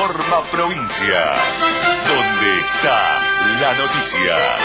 Informa 0.00 0.50
Provincia, 0.50 1.24
donde 2.08 2.60
está 2.60 3.20
la 3.60 3.74
noticia. 3.74 4.56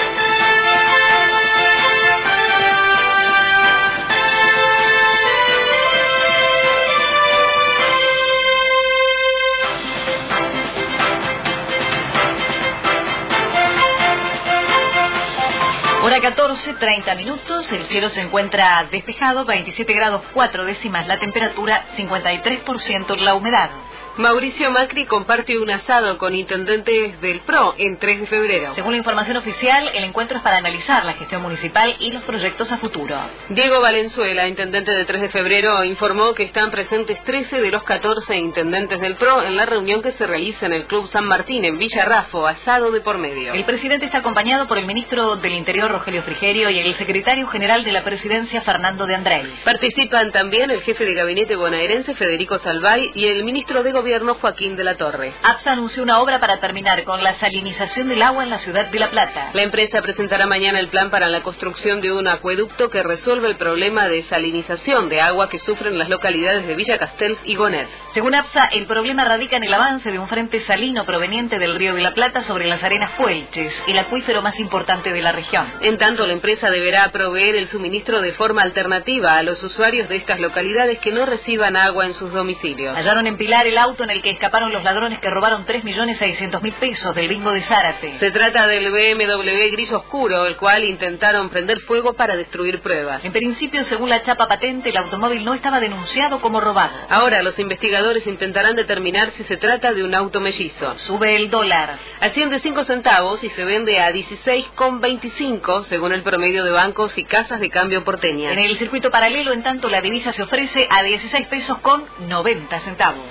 Hora 16.02 16.22
14, 16.22 16.74
30 16.76 17.16
minutos, 17.16 17.74
el 17.74 17.86
cielo 17.88 18.08
se 18.08 18.22
encuentra 18.22 18.88
despejado, 18.90 19.44
27 19.44 19.94
grados 19.94 20.22
4 20.34 20.64
décimas 20.64 21.08
la 21.08 21.20
temperatura, 21.20 21.88
53% 21.98 23.18
la 23.18 23.36
humedad. 23.36 23.70
Mauricio 24.18 24.71
Macri 24.71 25.05
comparte 25.05 25.60
un 25.60 25.70
asado 25.70 26.18
con 26.18 26.34
intendentes 26.34 27.20
del 27.20 27.41
PRO 27.41 27.76
en 27.77 27.98
3 27.98 28.21
de 28.21 28.26
febrero. 28.27 28.71
Según 28.74 28.94
la 28.94 28.99
información 28.99 29.35
oficial, 29.35 29.90
el 29.94 30.05
encuentro 30.05 30.38
es 30.38 30.44
para 30.44 30.55
analizar 30.55 31.04
la 31.04 31.12
gestión 31.12 31.41
municipal 31.41 31.94
y 31.99 32.12
los 32.13 32.24
proyectos 32.24 32.71
a 32.71 32.77
futuro. 32.77 33.18
Diego 33.49 33.82
Valenzuela, 33.82 34.48
intendente 34.48 34.91
de 34.91 35.04
3 35.04 35.24
de 35.24 35.30
febrero, 35.30 35.84
informó 35.84 36.34
que 36.34 36.43
están 36.43 36.71
presentes 36.71 37.21
13 37.26 37.60
de 37.60 37.71
los 37.71 37.84
14 37.84 38.38
intendentes 38.38 39.02
del 39.02 39.16
PRO 39.16 39.43
en 39.43 39.58
la 39.58 39.66
reunión 39.66 40.02
que 40.02 40.13
se 40.13 40.26
realiza 40.26 40.66
en 40.66 40.71
el 40.71 40.86
Club 40.86 41.10
San 41.10 41.26
Martín 41.26 41.66
en 41.66 41.77
Villarrafo, 41.77 42.48
asado 42.48 42.91
de 42.91 43.02
por 43.02 43.18
medio. 43.18 43.52
El 43.52 43.66
presidente 43.66 44.05
está 44.05 44.20
acompañado 44.20 44.66
por 44.66 44.77
el 44.77 44.86
ministro 44.86 45.36
del 45.36 45.52
Interior, 45.52 45.91
Rogelio 45.91 46.24
Frigerio, 46.24 46.70
y 46.70 46.80
el 46.80 46.96
secretario 46.96 47.48
general 47.48 47.84
de 47.84 47.91
la 47.91 48.05
presidencia, 48.05 48.62
Fernando 48.62 49.08
de 49.08 49.16
Andrés. 49.16 49.48
Participan 49.66 50.32
también 50.32 50.71
el 50.71 50.80
jefe 50.80 51.04
de 51.04 51.16
gabinete 51.16 51.58
bonaerense, 51.58 52.16
Federico 52.16 52.60
Salvay, 52.60 53.12
y 53.13 53.26
el 53.26 53.43
ministro 53.43 53.84
de 53.84 53.91
Gobierno 53.91 54.05
Gobierno 54.06 54.36
Joaquín 54.36 54.76
de 54.76 54.84
la 54.84 54.98
Torre. 54.98 55.34
APSA 55.42 55.72
anunció 55.72 56.04
una 56.04 56.20
obra 56.20 56.40
para 56.40 56.60
terminar 56.60 57.04
con 57.06 57.24
la 57.24 57.34
salinización 57.34 58.08
del 58.08 58.22
agua 58.22 58.44
en 58.44 58.52
la 58.52 58.60
ciudad 58.60 58.86
de 58.86 59.00
La 59.00 59.10
Plata. 59.10 59.50
La 59.54 59.64
empresa 59.64 60.00
presentará 60.04 60.46
mañana 60.46 60.80
el 60.80 60.90
plan 60.90 61.10
para 61.10 61.28
la 61.28 61.42
construcción 61.42 62.02
de 62.02 62.12
un 62.12 62.28
acueducto 62.28 62.92
que 62.92 63.02
resuelve 63.02 63.48
el 63.48 63.56
problema 63.56 64.08
de 64.08 64.22
salinización 64.22 65.09
de 65.09 65.22
agua 65.22 65.50
que 65.50 65.58
sufren 65.58 65.98
las 65.98 66.08
localidades 66.08 66.68
de 66.68 66.76
Villa 66.76 67.00
Castells 67.00 67.40
y 67.46 67.56
Gonet. 67.56 67.90
Según 68.14 68.36
APSA, 68.36 68.66
el 68.74 68.86
problema 68.86 69.26
radica 69.26 69.58
en 69.58 69.64
el 69.64 69.74
avance 69.74 70.12
de 70.12 70.20
un 70.20 70.28
frente 70.28 70.62
salino 70.62 71.03
proveniente 71.03 71.58
del 71.58 71.74
río 71.74 71.96
de 71.96 72.03
la 72.03 72.14
Plata 72.14 72.42
sobre 72.42 72.68
las 72.68 72.84
arenas 72.84 73.09
Puelches, 73.18 73.74
el 73.88 73.98
acuífero 73.98 74.44
más 74.44 74.59
importante 74.59 75.14
de 75.14 75.22
la 75.24 75.31
región. 75.31 75.66
En 75.81 75.98
tanto, 75.98 76.28
la 76.28 76.34
empresa 76.34 76.70
deberá 76.70 77.12
proveer 77.12 77.56
el 77.56 77.68
suministro 77.68 78.22
de 78.22 78.34
forma 78.34 78.62
alternativa 78.62 79.36
a 79.36 79.42
los 79.42 79.64
usuarios 79.64 80.08
de 80.09 80.18
estas 80.18 80.40
localidades 80.40 81.00
que 81.00 81.12
no 81.12 81.26
reciban 81.26 81.76
agua 81.76 82.06
en 82.06 82.14
sus 82.14 82.31
domicilios. 82.31 82.96
Hallaron 82.96 83.26
en 83.26 83.36
Pilar 83.36 83.66
el 83.66 83.80
auto 83.80 83.94
en 84.03 84.12
el 84.12 84.22
que 84.22 84.31
escaparon 84.31 84.72
los 84.72 84.84
ladrones 84.84 85.19
que 85.19 85.29
robaron 85.29 85.66
3.600.000 85.66 86.74
pesos 86.74 87.16
del 87.16 87.28
bingo 87.28 87.52
de 87.52 87.62
Zárate. 87.62 88.18
Se 88.20 88.31
trata 88.31 88.68
del 88.68 88.92
BMW 88.92 89.72
gris 89.72 89.92
oscuro, 89.94 90.46
el 90.46 90.58
cual 90.58 90.84
intentaron 90.84 91.50
prender 91.50 91.80
fuego 91.81 92.14
para 92.14 92.36
destruir 92.36 92.81
pruebas. 92.81 93.24
En 93.24 93.31
principio, 93.31 93.84
según 93.84 94.09
la 94.09 94.24
chapa 94.24 94.47
patente, 94.47 94.90
el 94.90 94.97
automóvil 94.97 95.46
no 95.46 95.53
estaba 95.53 95.80
denunciado 95.80 96.42
como 96.42 96.59
robado. 96.59 96.94
Ahora 97.09 97.42
los 97.42 97.58
investigadores 97.59 98.28
intentarán 98.28 98.75
determinar 98.75 99.31
si 99.38 99.44
se 99.44 99.58
trata 99.58 99.94
de 99.94 100.03
un 100.03 100.14
auto 100.14 100.40
mellizo. 100.40 100.97
Sube 100.97 101.36
el 101.36 101.50
dólar. 101.50 101.97
Asciende 102.20 102.59
5 102.59 102.84
centavos 102.84 103.44
y 103.44 103.50
se 103.50 103.66
vende 103.66 104.00
a 104.00 104.12
16,25 104.12 105.84
según 105.84 106.12
el 106.12 106.24
promedio 106.24 106.64
de 106.64 106.72
bancos 106.72 107.18
y 107.18 107.24
casas 107.24 107.59
de 107.59 107.70
cambio 107.70 108.03
porteña. 108.03 108.52
En 108.52 108.59
el 108.59 108.78
circuito 108.78 109.12
paralelo, 109.12 109.53
en 109.53 109.64
tanto, 109.64 109.90
la 109.90 110.02
divisa 110.02 110.34
se 110.34 110.44
ofrece 110.44 110.88
a 110.90 111.03
16 111.03 111.47
pesos 111.47 111.80
con 111.80 112.06
90 112.28 112.80
centavos. 112.80 113.25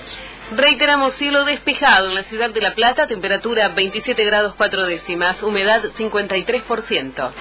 Reiteramos 0.51 1.15
cielo 1.15 1.43
despejado 1.43 2.09
en 2.09 2.15
la 2.15 2.23
ciudad 2.23 2.51
de 2.51 2.61
La 2.61 2.75
Plata, 2.75 3.07
temperatura 3.07 3.69
27 3.69 4.23
grados 4.25 4.53
4 4.55 4.85
décimas, 4.85 5.41
humedad 5.41 5.83
53%. 5.85 7.31